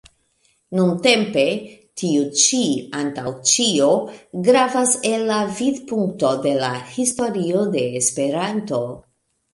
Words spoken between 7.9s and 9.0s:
Esperanto.